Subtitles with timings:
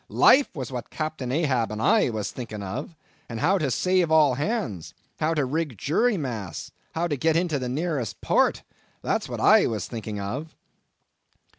[0.09, 2.95] Life was what Captain Ahab and I was thinking of;
[3.29, 8.19] and how to save all hands—how to rig jury masts—how to get into the nearest
[8.19, 8.63] port;
[9.03, 10.55] that was what I was thinking of."